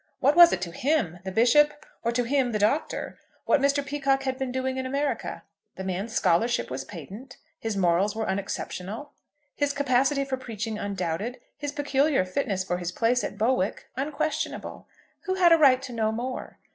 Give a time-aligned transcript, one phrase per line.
[0.19, 3.85] What was it to him, the Bishop, or to him, the Doctor, what Mr.
[3.85, 5.43] Peacocke had been doing in America?
[5.75, 9.11] The man's scholarship was patent, his morals were unexceptional,
[9.55, 14.87] his capacity for preaching undoubted, his peculiar fitness for his place at Bowick unquestionable.
[15.25, 16.57] Who had a right to know more?